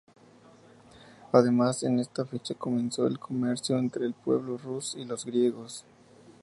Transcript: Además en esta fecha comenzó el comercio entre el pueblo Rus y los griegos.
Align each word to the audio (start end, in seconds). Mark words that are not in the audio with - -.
Además 1.31 1.83
en 1.83 1.99
esta 1.99 2.25
fecha 2.25 2.55
comenzó 2.55 3.05
el 3.05 3.19
comercio 3.19 3.77
entre 3.77 4.03
el 4.07 4.15
pueblo 4.15 4.57
Rus 4.57 4.95
y 4.95 5.05
los 5.05 5.27
griegos. 5.27 5.85